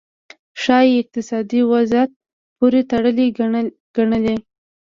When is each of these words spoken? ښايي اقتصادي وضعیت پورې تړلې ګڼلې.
ښايي 0.61 0.93
اقتصادي 1.01 1.61
وضعیت 1.71 2.11
پورې 2.57 2.81
تړلې 2.91 3.25
ګڼلې. 3.95 4.35